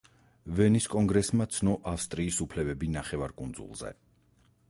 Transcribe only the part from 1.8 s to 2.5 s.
ავსტრიის